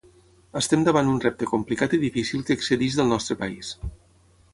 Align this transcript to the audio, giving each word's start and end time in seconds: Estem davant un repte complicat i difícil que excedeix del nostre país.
Estem 0.59 0.85
davant 0.85 1.11
un 1.11 1.19
repte 1.25 1.49
complicat 1.51 1.93
i 1.97 1.99
difícil 2.05 2.45
que 2.47 2.57
excedeix 2.59 2.97
del 3.01 3.13
nostre 3.13 3.37
país. 3.43 3.71